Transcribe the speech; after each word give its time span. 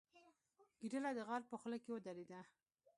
ګیدړه 0.79 1.11
د 1.17 1.19
غار 1.27 1.41
په 1.51 1.55
خوله 1.61 1.77
کې 1.83 1.89
ودرېده. 1.91 2.39